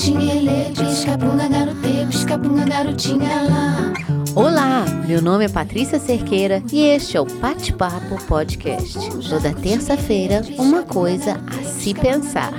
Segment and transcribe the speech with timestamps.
[0.00, 3.92] tinha pisca bunda garotê, pisca bunda garotinha lá.
[4.34, 8.98] Olá, meu nome é Patrícia Cerqueira e este é o Pate Papo Podcast.
[9.28, 12.54] Toda terça-feira, uma coisa a se pensar.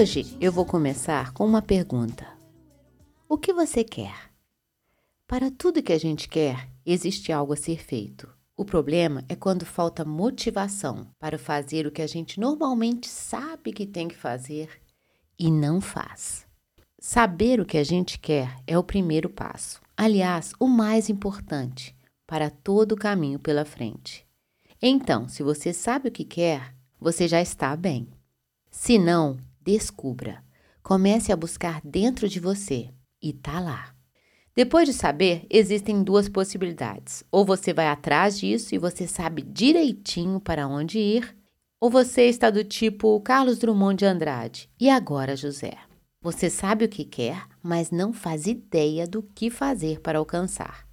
[0.00, 2.26] Hoje eu vou começar com uma pergunta:
[3.28, 4.30] O que você quer?
[5.26, 8.26] Para tudo que a gente quer, existe algo a ser feito.
[8.56, 13.84] O problema é quando falta motivação para fazer o que a gente normalmente sabe que
[13.84, 14.70] tem que fazer
[15.38, 16.46] e não faz.
[16.98, 21.94] Saber o que a gente quer é o primeiro passo, aliás, o mais importante
[22.26, 24.26] para todo o caminho pela frente.
[24.80, 28.08] Então, se você sabe o que quer, você já está bem.
[28.70, 30.42] Se não, descubra.
[30.82, 32.90] Comece a buscar dentro de você
[33.22, 33.94] e tá lá.
[34.54, 37.22] Depois de saber, existem duas possibilidades.
[37.30, 41.36] Ou você vai atrás disso e você sabe direitinho para onde ir,
[41.80, 44.68] ou você está do tipo Carlos Drummond de Andrade.
[44.78, 45.78] E agora, José?
[46.20, 50.86] Você sabe o que quer, mas não faz ideia do que fazer para alcançar.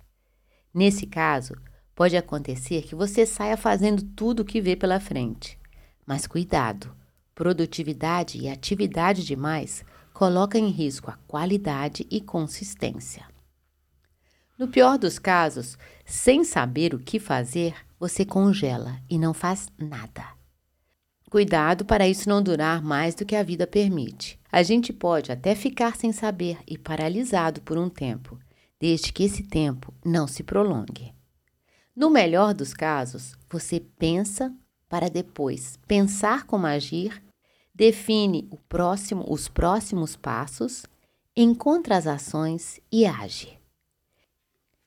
[0.74, 1.54] Nesse caso,
[1.94, 5.60] pode acontecer que você saia fazendo tudo o que vê pela frente.
[6.06, 6.96] Mas cuidado!
[7.38, 13.28] Produtividade e atividade demais coloca em risco a qualidade e consistência.
[14.58, 20.26] No pior dos casos, sem saber o que fazer, você congela e não faz nada.
[21.30, 24.40] Cuidado para isso não durar mais do que a vida permite.
[24.52, 28.40] A gente pode até ficar sem saber e paralisado por um tempo,
[28.80, 31.14] desde que esse tempo não se prolongue.
[31.96, 34.52] No melhor dos casos, você pensa
[34.90, 37.27] para depois pensar como agir
[37.78, 40.84] define próximo, os próximos passos,
[41.36, 43.56] encontra as ações e age.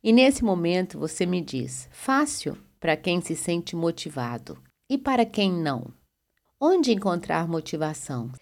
[0.03, 4.59] E nesse momento você me diz: fácil para quem se sente motivado
[4.89, 5.95] e para quem não.
[6.61, 8.33] Onde encontrar motivação?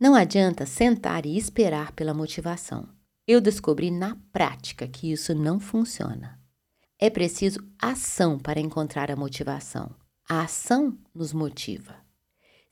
[0.00, 2.88] Não adianta sentar e esperar pela motivação.
[3.26, 6.38] Eu descobri na prática que isso não funciona.
[6.98, 9.94] É preciso ação para encontrar a motivação.
[10.28, 12.03] A ação nos motiva.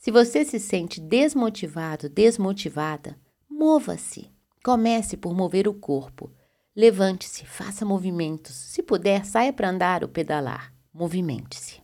[0.03, 3.17] Se você se sente desmotivado, desmotivada,
[3.49, 4.29] mova-se.
[4.61, 6.29] Comece por mover o corpo.
[6.75, 8.53] Levante-se, faça movimentos.
[8.53, 10.75] Se puder, saia para andar ou pedalar.
[10.93, 11.81] Movimente-se.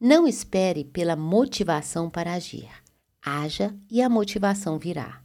[0.00, 2.70] Não espere pela motivação para agir.
[3.22, 5.22] Haja e a motivação virá.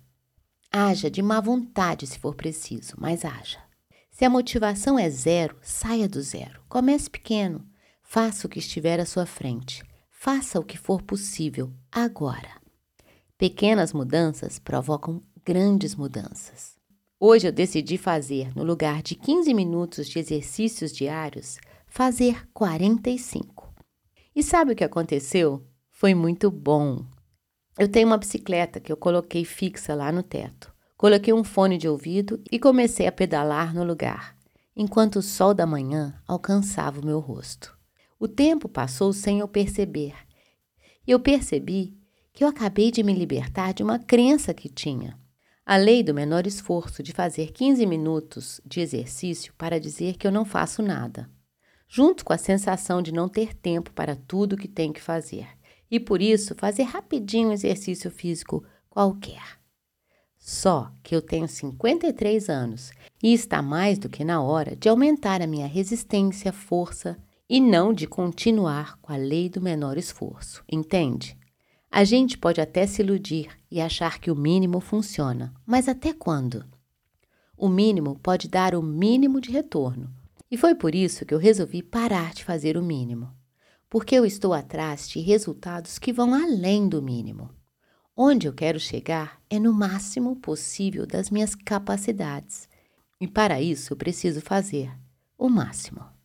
[0.69, 3.59] Haja de má vontade se for preciso, mas haja.
[4.09, 6.61] Se a motivação é zero, saia do zero.
[6.67, 7.65] Comece pequeno.
[8.03, 9.89] Faça o que estiver à sua frente.
[10.23, 12.51] Faça o que for possível agora.
[13.39, 16.75] Pequenas mudanças provocam grandes mudanças.
[17.19, 23.73] Hoje eu decidi fazer, no lugar de 15 minutos de exercícios diários, fazer 45.
[24.35, 25.65] E sabe o que aconteceu?
[25.89, 27.03] Foi muito bom.
[27.75, 30.71] Eu tenho uma bicicleta que eu coloquei fixa lá no teto.
[30.97, 34.37] Coloquei um fone de ouvido e comecei a pedalar no lugar,
[34.75, 37.80] enquanto o sol da manhã alcançava o meu rosto.
[38.21, 40.13] O tempo passou sem eu perceber.
[41.07, 41.97] Eu percebi
[42.31, 45.19] que eu acabei de me libertar de uma crença que tinha.
[45.65, 50.31] A lei do menor esforço de fazer 15 minutos de exercício para dizer que eu
[50.31, 51.27] não faço nada,
[51.87, 55.47] junto com a sensação de não ter tempo para tudo que tenho que fazer,
[55.89, 59.59] e por isso fazer rapidinho um exercício físico qualquer.
[60.37, 62.91] Só que eu tenho 53 anos
[63.23, 67.17] e está mais do que na hora de aumentar a minha resistência, força
[67.53, 71.37] e não de continuar com a lei do menor esforço, entende?
[71.91, 76.63] A gente pode até se iludir e achar que o mínimo funciona, mas até quando?
[77.57, 80.09] O mínimo pode dar o mínimo de retorno,
[80.49, 83.29] e foi por isso que eu resolvi parar de fazer o mínimo,
[83.89, 87.49] porque eu estou atrás de resultados que vão além do mínimo.
[88.15, 92.69] Onde eu quero chegar é no máximo possível das minhas capacidades,
[93.19, 94.89] e para isso eu preciso fazer
[95.37, 96.20] o máximo.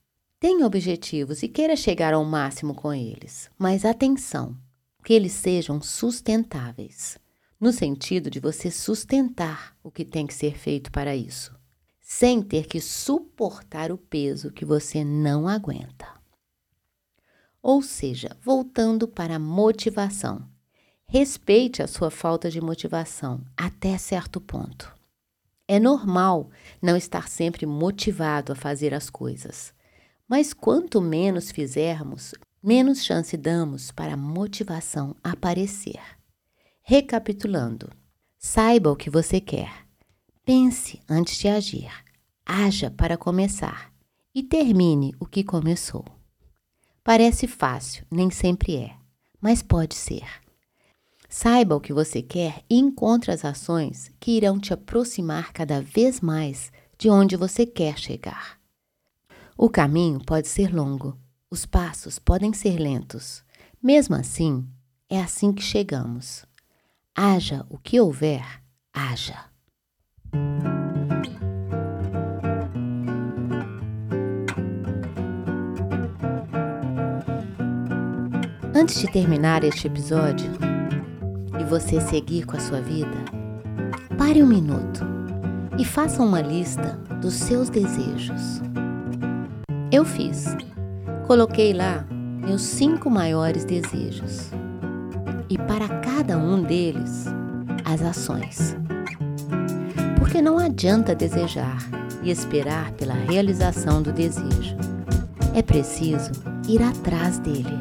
[0.49, 4.57] Tenha objetivos e queira chegar ao máximo com eles, mas atenção,
[5.03, 7.19] que eles sejam sustentáveis,
[7.59, 11.53] no sentido de você sustentar o que tem que ser feito para isso,
[12.01, 16.07] sem ter que suportar o peso que você não aguenta.
[17.61, 20.49] Ou seja, voltando para a motivação.
[21.09, 24.95] Respeite a sua falta de motivação até certo ponto.
[25.67, 26.51] É normal
[26.81, 29.75] não estar sempre motivado a fazer as coisas.
[30.29, 36.01] Mas quanto menos fizermos, menos chance damos para a motivação aparecer.
[36.83, 37.91] Recapitulando,
[38.39, 39.87] saiba o que você quer.
[40.45, 41.91] Pense antes de agir.
[42.45, 43.93] Haja para começar
[44.35, 46.05] e termine o que começou.
[47.03, 48.95] Parece fácil, nem sempre é,
[49.41, 50.25] mas pode ser.
[51.29, 56.21] Saiba o que você quer e encontre as ações que irão te aproximar cada vez
[56.21, 58.59] mais de onde você quer chegar.
[59.59, 61.17] O caminho pode ser longo,
[61.51, 63.43] os passos podem ser lentos.
[63.83, 64.69] Mesmo assim,
[65.09, 66.45] é assim que chegamos.
[67.17, 68.45] Haja o que houver,
[68.93, 69.47] haja.
[78.75, 80.51] Antes de terminar este episódio
[81.59, 83.25] e você seguir com a sua vida,
[84.19, 85.01] pare um minuto
[85.79, 86.93] e faça uma lista
[87.23, 88.61] dos seus desejos.
[89.97, 90.45] Eu fiz.
[91.27, 94.51] Coloquei lá meus cinco maiores desejos
[95.49, 97.25] e para cada um deles
[97.83, 98.77] as ações.
[100.19, 101.79] Porque não adianta desejar
[102.23, 104.77] e esperar pela realização do desejo.
[105.55, 106.31] É preciso
[106.69, 107.81] ir atrás dele.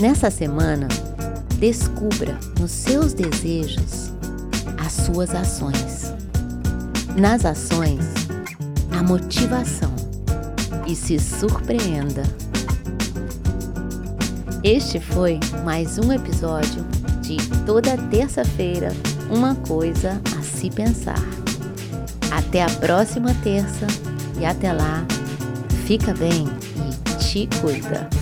[0.00, 0.88] Nessa semana,
[1.58, 4.14] descubra nos seus desejos
[4.82, 6.14] as suas ações.
[7.18, 8.19] Nas ações,
[9.02, 9.94] motivação
[10.86, 12.22] e se surpreenda.
[14.62, 16.84] Este foi mais um episódio
[17.22, 18.92] de toda terça-feira,
[19.30, 21.22] uma coisa a se pensar.
[22.30, 23.86] Até a próxima terça
[24.38, 25.04] e até lá,
[25.86, 26.46] fica bem
[26.76, 28.19] e te cuida.